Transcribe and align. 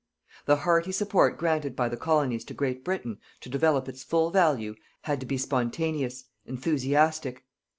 The 0.47 0.55
hearty 0.55 0.91
support 0.91 1.37
granted 1.37 1.75
by 1.75 1.87
the 1.87 1.95
colonies 1.95 2.43
to 2.45 2.55
Great 2.55 2.83
Britain, 2.83 3.19
to 3.39 3.49
develop 3.49 3.87
its 3.87 4.01
full 4.01 4.31
value, 4.31 4.73
had 5.03 5.19
to 5.19 5.27
be 5.27 5.37
spontaneous, 5.37 6.23
enthusiastic. 6.43 7.43